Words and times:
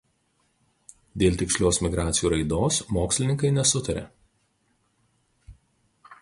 Dėl 1.23 1.35
tikslios 1.41 1.79
migracijų 1.87 2.31
raidos 2.33 2.79
mokslininkai 2.97 3.53
nesutaria. 3.59 4.07